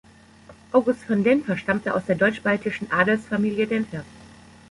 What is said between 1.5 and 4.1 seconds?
stammte aus der deutsch-baltischen Adelsfamilie Denffer.